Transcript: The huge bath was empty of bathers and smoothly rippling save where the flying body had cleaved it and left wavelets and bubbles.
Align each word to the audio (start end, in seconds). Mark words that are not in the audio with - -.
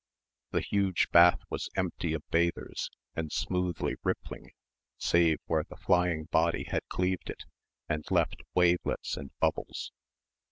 The 0.49 0.61
huge 0.61 1.11
bath 1.11 1.41
was 1.51 1.69
empty 1.75 2.13
of 2.13 2.27
bathers 2.31 2.89
and 3.15 3.31
smoothly 3.31 3.97
rippling 4.03 4.49
save 4.97 5.37
where 5.45 5.63
the 5.63 5.77
flying 5.77 6.23
body 6.31 6.63
had 6.63 6.87
cleaved 6.89 7.29
it 7.29 7.43
and 7.87 8.03
left 8.09 8.41
wavelets 8.55 9.15
and 9.15 9.29
bubbles. 9.39 9.91